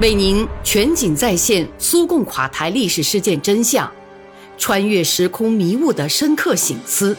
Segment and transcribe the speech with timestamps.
[0.00, 3.88] 为您全景再现苏共垮台历史事件真相，
[4.58, 7.16] 穿越时空迷雾的深刻醒思，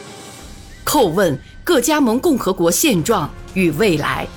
[0.84, 4.28] 叩问各加盟共和国现状与未来。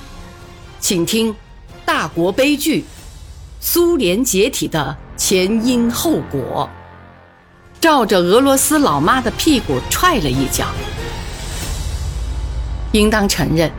[0.79, 1.33] 请听
[1.86, 2.86] 《大国悲剧：
[3.60, 6.69] 苏联解体的前因后果》。
[7.81, 10.65] 照着俄罗斯老妈的屁股踹了一脚。
[12.94, 13.69] 应当承认，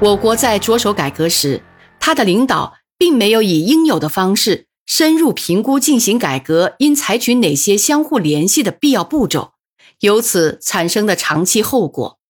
[0.00, 1.62] 我国在着手改革时，
[2.00, 2.72] 他的领导。
[3.02, 9.54] 并没有以应有的方式深入评估进行改革应采取哪些相互联系的必要步骤，
[9.98, 12.20] 由此产生的长期后果。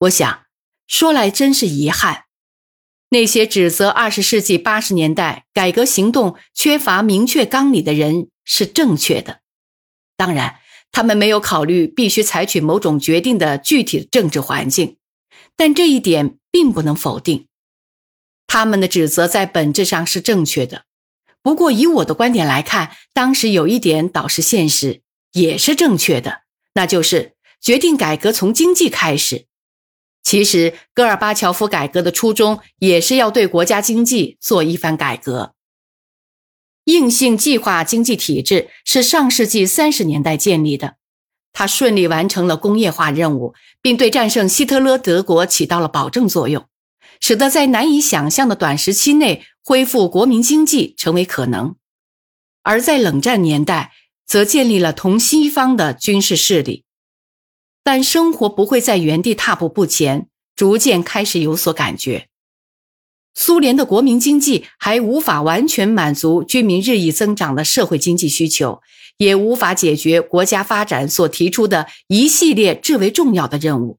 [0.00, 0.42] 我想
[0.86, 2.24] 说来真是遗憾。
[3.08, 9.40] 那些指责二十世纪八十年代改革行动缺乏明确纲领的人是正确的，
[10.18, 10.56] 当然，
[10.90, 14.98] 他们没有考虑必须采取某种决定的具体政治环境，
[15.56, 17.46] 但这一点并不能否定。
[18.52, 20.84] 他们的指责在本质上是正确的，
[21.40, 25.00] 不过以我的观点来看，当时有一点倒是现实，
[25.32, 26.42] 也是正确的，
[26.74, 29.46] 那就是决定改革从经济开始。
[30.22, 35.54] 其实，戈尔巴乔夫改革的初衷也是要对国家经济做一番改革。
[36.84, 40.96] 硬性计划经济体制是上世纪三十年代建立的，
[41.54, 46.66] 它顺利完成了工业化任务，并对战胜希特勒德国起到了保证作用。
[47.22, 51.76] 使得在难以想象的短时期内恢复国民经济成为可能，
[52.64, 53.92] 而在冷战年代
[54.26, 56.82] 则建立了同西方的军事势力。
[57.84, 62.26] 但生活不会在原地踏步不前，逐渐开始有所感觉。
[63.34, 68.80] 苏联的国民经济还无法完全满足居民日益增长的社会经济需求，
[69.16, 73.98] 也无法解决国家发展所提出的一系列至为重要的任务。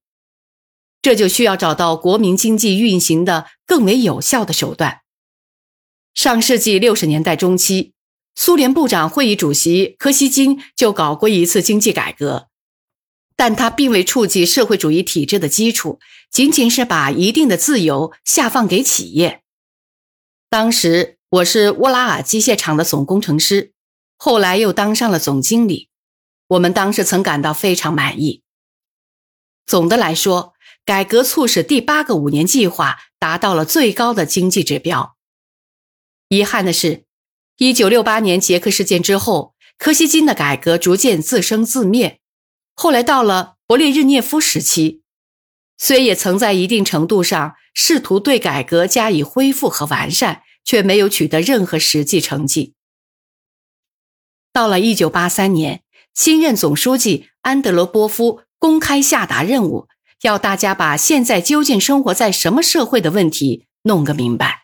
[1.04, 5.02] 这就需要找到国民经济运行的更为有效的手段。
[6.14, 7.92] 上世纪六十年代中期，
[8.36, 12.48] 苏联部长会议主席柯西金就搞过一次经济改革，
[13.36, 16.00] 但他并未触及社会主义体制的基础，
[16.32, 19.42] 仅仅是把一定的自由下放给企业。
[20.50, 23.73] 当时我是沃拉尔机械厂的总工程师，
[24.16, 25.89] 后来又当上了总经理，
[26.48, 28.42] 我们当时曾感到非常满意。
[29.66, 30.52] 总的来说。
[30.86, 35.16] 改革促使第八个五年计划达到了最高的经济指标。
[36.27, 37.05] 遗憾的是，
[37.58, 42.20] 一九六八年捷克事件之后，柯西金的改革逐渐自生自灭。
[42.73, 45.04] 后来到了勃列日涅夫时期，
[45.77, 52.73] 虽也曾在一定程度上试图对改革加以恢复和完善，却没有取得任何实际成绩。
[54.52, 55.83] 到了一九八三年，
[56.14, 59.88] 新任总书记安德罗波夫公开下达任务。
[60.23, 64.64] 要大家把现在究竟生活在什么社会的问题弄个明白，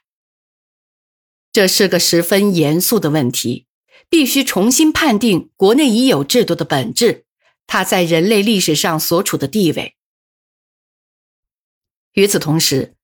[1.51, 3.65] 这是个十分严肃的问题，
[4.09, 7.25] 必须重新判定国内已有制度的本质，
[7.67, 9.95] 它在人类历史上所处的地位。
[12.13, 12.95] 与此同时，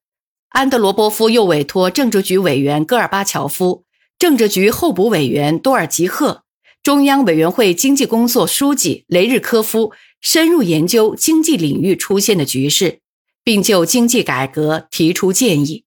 [0.48, 3.84] 安德罗波夫又委托政治局委员戈尔巴乔夫、
[4.18, 6.46] 政治局候补委员多尔吉赫、
[6.82, 9.92] 中央委员会经济工作书记雷日科夫。
[10.26, 13.00] 深入研究经济领域出现的局势，
[13.44, 15.86] 并就经济改革提出建议。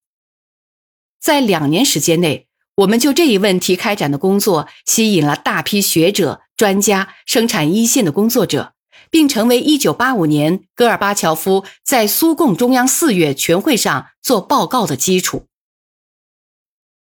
[1.20, 2.46] 在两年时间内，
[2.76, 8.74] 我们就这一问题开展的工作，吸引了大批学者、专家、生产一线的工作者，
[9.10, 15.46] 并成为1985年戈尔巴乔夫在苏共中央四月全会上做报告的基础。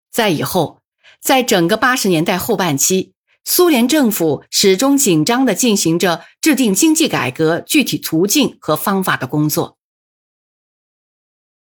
[0.09, 0.79] 在以后，
[1.19, 3.12] 在整个八十年代后半期。
[3.46, 9.78] 苏联政府始终紧张地进行着制定经济改革具体途径和方法的工作。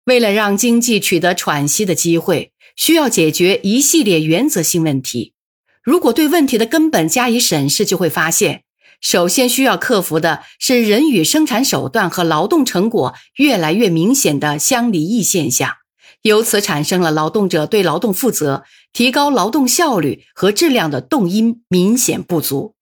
[0.05, 5.35] 为了让经济取得喘息的机会，需要解决一系列原则性问题。
[5.83, 8.65] 如果对问题的根本加以审视，就会发现，
[9.01, 15.82] 首先需要克服的是人与生产手段和劳动成果越来越明显的相离异现象。
[16.23, 22.77] 由此产生了劳动者对劳动负责、提高劳动效率和质量的动因明显不足。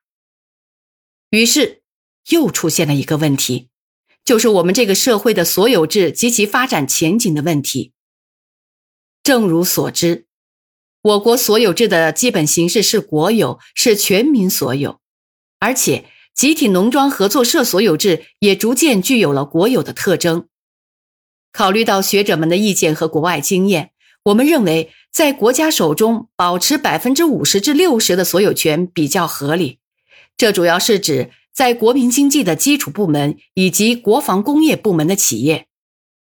[1.31, 1.83] 于是，
[2.29, 3.71] 又出现了一个问题，
[4.25, 7.93] 就是我们这个社会的所有制及其发展前景的问题。
[9.23, 10.27] 正如所知，
[11.01, 15.01] 我国所有制的基本形式是国有，是全民所有，
[15.59, 16.05] 而且
[16.35, 20.50] 集体农庄合作社所有制也逐渐具有了国有的特征。
[21.53, 23.91] 考虑到学者们的意见和国外经验，
[24.25, 29.79] 我们认为在国家手中保持百分之五十至六十的所有权比较合理。
[30.37, 35.67] 这主要是指在国民经济的基础部门以及国防工业部门的企业，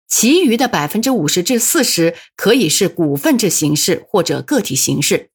[0.07, 5.31] 其余的百分之五十至四十可以是股份制形式或者个体形式，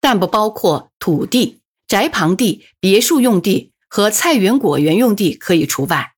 [0.00, 6.14] 但不包括土地、宅旁地、别墅用地和菜园、果园用地可以除外。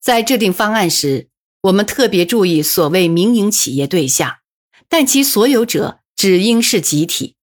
[0.00, 1.28] 在制定方案时，
[1.62, 4.36] 我们特别注意所谓民营企业对象，
[4.88, 7.34] 但其所有者只应是集体。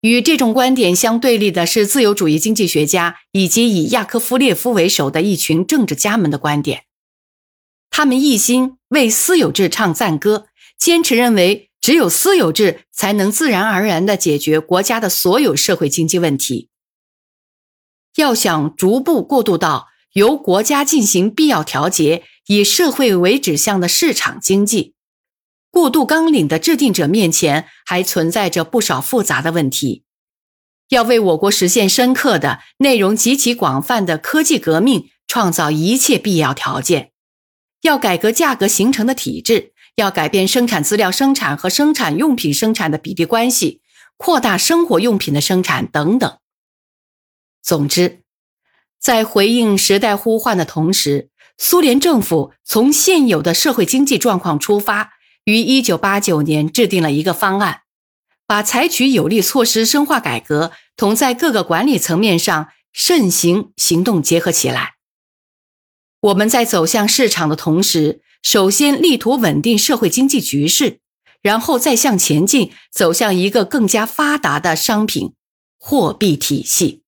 [0.00, 6.84] 与这种观点相对立的是自由主义经济学家以及以亚科夫列夫为首的一群政治家们的观点。
[7.88, 16.68] 他们一心为私有制唱赞歌，坚持认为只有私有制才能自然而然地解决国家的所有社会经济问题。
[18.16, 24.94] 要想逐步过渡到由国家进行必要调节、以社会为指向的市场经济。
[25.70, 30.04] 过渡纲领的制定者面前还存在着不少复杂的问题，
[30.88, 37.10] 要为我国实现深刻的、内容极其广泛的科技革命创造一切必要条件；
[37.82, 43.80] 要改革价格形成的体制；要改变生产资料生产和生产用品生产的比例关系；
[44.16, 46.38] 扩大生活用品的生产等等。
[47.60, 48.22] 总之，
[49.00, 55.12] 在回应时代呼唤的同时，苏联政府从现有的社会经济状况出发。
[55.44, 57.82] 于一九八九年制定了一个方案，
[58.46, 64.94] 把采取有力措施深化改革同在各个管理层面上慎行行动结合起来。
[66.22, 71.00] 我们在走向市场的同时，首先力图稳定社会经济局势，
[71.42, 75.34] 然后再向前进，走向一个更加发达的商品
[75.78, 77.03] 货币体系。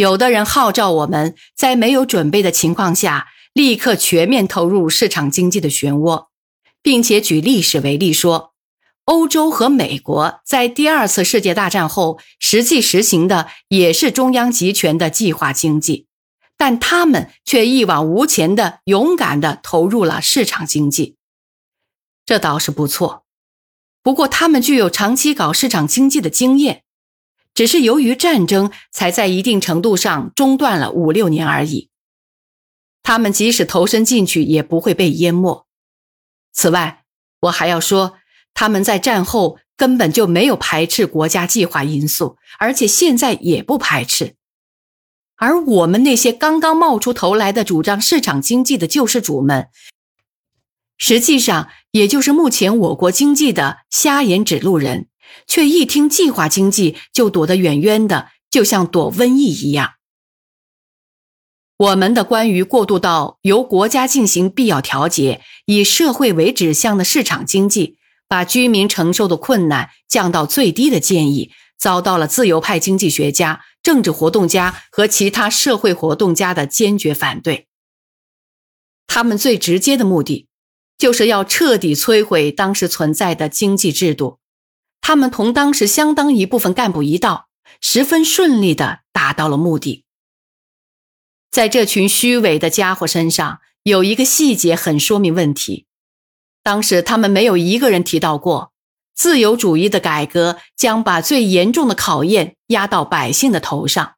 [0.00, 3.28] 有的人号召我们在没有准备的情况下。
[3.52, 6.28] 立刻全面投入市场经济的漩涡，
[6.82, 8.54] 并且举历史为例说，
[9.06, 16.06] 欧洲和美国在第二次世界大战后实际实行的也是中央集权的计划经济，
[16.56, 21.16] 但他们却一往无前的勇敢的投入了市场经济，
[22.24, 23.24] 这倒是不错。
[24.00, 26.84] 不过他们具有长期搞市场经济的经验，
[27.60, 31.90] 只是由于战争才在一定程度上中断了五六年而已。
[33.02, 35.66] 他们即使投身进去，也不会被淹没。
[36.54, 37.04] 此外，
[37.40, 38.14] 我还要说，
[38.54, 44.36] 他们在战后根本就没有排斥国家计划因素，而且现在也不排斥。
[45.36, 49.68] 而我们那些刚刚冒出头来的主张市场经济的救世主们，
[50.96, 55.08] 实际上也就是目前我国经济的瞎眼指路人，
[55.46, 59.94] 却一听计划经济就躲得远远的，就像躲瘟疫一样。
[61.76, 67.96] 我们的关于过渡到由国家进行必要调节、以社会为指向的市场经济，
[68.28, 77.66] 把居民承受的困难降到最低的建议，遭到了自由派经济学家、政治活动家和其他社会活动家的坚决反对。
[79.06, 80.48] 他们最直接的目的，
[80.98, 84.39] 就是要彻底摧毁当时存在的经济制度。
[85.00, 87.48] 他们同当时相当一部分干部一道，
[87.80, 90.04] 十分顺利地达到了目的。
[91.50, 95.86] 在这群虚伪的家伙身上，有一个细节很说明问题。
[96.62, 98.72] 当时他们没有一个人提到过，
[99.14, 104.14] 自由主义的改革将把最严重的考验压到百姓的头上。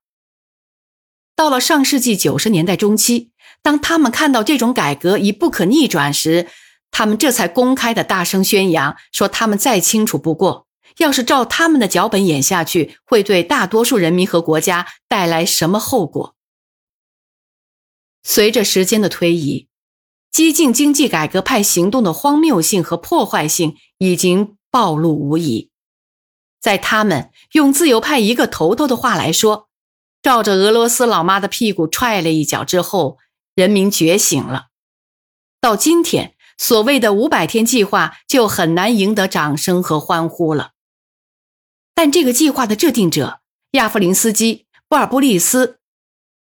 [1.35, 3.31] 到了上世纪九十年代中期，
[3.63, 6.49] 当他们看到这种改革已不可逆转时，
[6.91, 10.67] 他们这才公开的大声宣扬，说他们再清楚不过，
[10.99, 16.35] 要是照他们的脚本演下去，会对大多数人民和国家带来什么后果。
[18.23, 19.69] 随着时间的推移，
[20.31, 25.71] 激进经济改革派行动的荒谬性和破坏性已经暴露无遗。
[26.61, 29.69] 在他们用自由派一个头头的话来说，
[30.23, 33.19] 照着俄罗斯老妈的屁股踹了一脚之后，
[33.57, 34.69] 人民觉醒了。
[35.61, 40.71] 到今天，所谓的五百天计划就很难赢得掌声和欢呼了。
[42.03, 45.79] 但这个计划的制定者亚夫林斯基、布尔布利斯、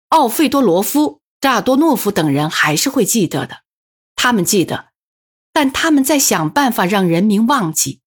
[0.08, 1.20] 奥费多罗夫。
[1.40, 3.58] 扎尔多诺夫等人还是会记得的，
[4.16, 4.88] 他们记得，
[5.52, 8.00] 但他们在想办法让人民忘记。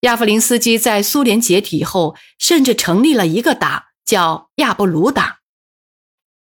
[0.00, 5.40] 亚夫林斯基在苏联解体后，甚至成立了一个党，叫亚布鲁党。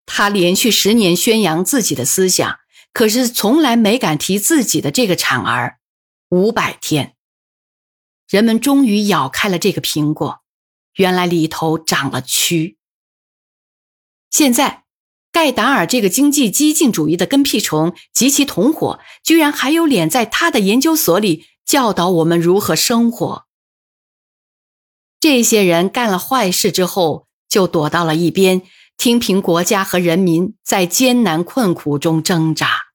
[0.06, 2.60] 他连续十年宣扬自己的思想，
[2.92, 5.80] 可是从来没敢提自己的这个产儿——
[6.30, 7.16] 五百天。
[8.28, 10.42] 人们终于咬开了这个苹果，
[10.94, 12.76] 原来里头长了蛆。
[14.30, 14.84] 现在。
[15.30, 23.44] 盖达尔这个经济激进主义的跟屁虫及其同伙，居然还有脸在他的研究所里教导我们如何生活。
[25.20, 28.62] 这些人干了坏事之后，就躲到了一边，
[28.96, 32.87] 听凭国家和人民在艰难困苦中挣扎。